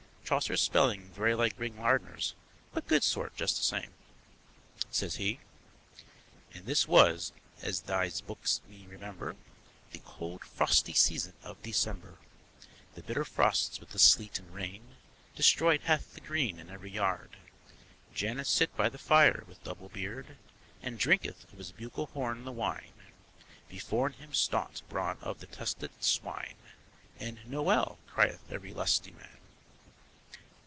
Chaucer's 0.31 0.61
spelling 0.61 1.11
very 1.13 1.35
like 1.35 1.53
Ring 1.59 1.77
Lardner's, 1.77 2.35
but 2.73 2.87
good 2.87 3.03
sort 3.03 3.35
just 3.35 3.57
the 3.57 3.63
same. 3.63 3.91
Says 4.89 5.15
he: 5.17 5.41
And 6.53 6.65
this 6.65 6.87
was, 6.87 7.33
as 7.61 7.81
thise 7.81 8.21
bookes 8.21 8.61
me 8.69 8.87
remembre, 8.87 9.35
The 9.91 9.99
colde, 9.99 10.45
frosty 10.45 10.93
sesoun 10.93 11.33
of 11.43 11.61
Decembre.... 11.63 12.17
The 12.95 13.01
bittre 13.03 13.25
frostes 13.25 13.81
with 13.81 13.89
the 13.89 13.99
sleet 13.99 14.39
and 14.39 14.53
reyn 14.55 14.95
Destroyed 15.35 15.81
hath 15.81 16.13
the 16.13 16.21
grene 16.21 16.59
in 16.59 16.69
every 16.69 16.91
yard; 16.91 17.35
Janus 18.13 18.47
sit 18.47 18.73
by 18.77 18.87
the 18.87 18.97
fyre 18.97 19.43
with 19.49 19.61
double 19.65 19.89
beard, 19.89 20.37
And 20.81 20.97
drynketh 20.97 21.51
of 21.51 21.57
his 21.57 21.73
bugle 21.73 22.05
horn 22.05 22.45
the 22.45 22.53
wyn; 22.53 22.93
Biforn 23.69 24.13
hym 24.13 24.33
stant 24.33 24.81
brawn 24.87 25.17
of 25.21 25.39
the 25.41 25.47
tusked 25.47 25.99
swyn, 25.99 26.53
And 27.19 27.39
"Nowel" 27.45 27.97
crieth 28.07 28.49
every 28.49 28.71
lusty 28.73 29.11
man. 29.11 29.27